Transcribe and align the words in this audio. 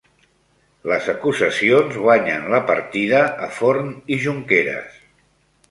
Les 0.91 1.09
acusacions 1.13 1.99
guanyen 2.07 2.49
la 2.55 2.63
partida 2.71 3.21
a 3.49 3.53
Forn 3.61 3.95
i 4.17 4.21
Junqueras 4.27 4.99